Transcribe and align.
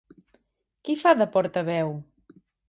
Qui 0.87 0.95
fa 1.01 1.13
de 1.19 1.27
portaveu? 1.37 1.93